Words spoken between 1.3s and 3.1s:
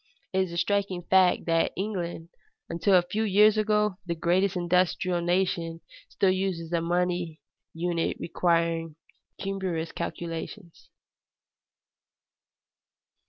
that England, until a